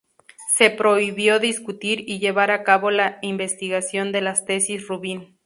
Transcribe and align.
Se 0.57 0.71
prohibió 0.71 1.37
discutir 1.37 2.09
y 2.09 2.17
llevar 2.17 2.49
a 2.49 2.63
cabo 2.63 2.89
la 2.89 3.19
investigación 3.21 4.11
de 4.11 4.21
las 4.21 4.45
tesis 4.45 4.87
Rubin. 4.87 5.37